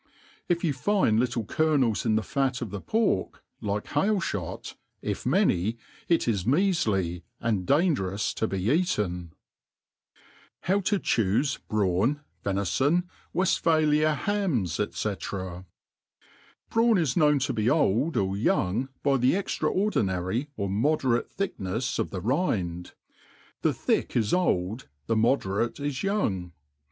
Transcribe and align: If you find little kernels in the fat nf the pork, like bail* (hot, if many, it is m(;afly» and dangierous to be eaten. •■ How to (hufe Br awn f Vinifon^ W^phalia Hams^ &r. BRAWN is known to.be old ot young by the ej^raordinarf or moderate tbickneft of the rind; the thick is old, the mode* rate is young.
If 0.49 0.63
you 0.63 0.73
find 0.73 1.19
little 1.19 1.45
kernels 1.45 2.07
in 2.07 2.15
the 2.15 2.23
fat 2.23 2.53
nf 2.53 2.71
the 2.71 2.81
pork, 2.81 3.43
like 3.61 3.93
bail* 3.93 4.19
(hot, 4.19 4.75
if 5.03 5.27
many, 5.27 5.77
it 6.07 6.27
is 6.27 6.47
m(;afly» 6.47 7.21
and 7.39 7.67
dangierous 7.67 8.33
to 8.33 8.47
be 8.47 8.63
eaten. 8.63 9.33
•■ 10.19 10.19
How 10.61 10.79
to 10.79 10.99
(hufe 10.99 11.59
Br 11.67 11.85
awn 11.85 12.21
f 12.43 12.51
Vinifon^ 12.55 13.03
W^phalia 13.35 14.17
Hams^ 14.17 14.79
&r. 15.43 15.65
BRAWN 16.71 16.97
is 16.97 17.15
known 17.15 17.37
to.be 17.37 17.69
old 17.69 18.17
ot 18.17 18.37
young 18.39 18.89
by 19.03 19.17
the 19.17 19.33
ej^raordinarf 19.33 20.47
or 20.57 20.67
moderate 20.67 21.29
tbickneft 21.37 21.99
of 21.99 22.09
the 22.09 22.21
rind; 22.21 22.93
the 23.61 23.71
thick 23.71 24.15
is 24.15 24.33
old, 24.33 24.87
the 25.05 25.15
mode* 25.15 25.45
rate 25.45 25.79
is 25.79 26.01
young. 26.01 26.53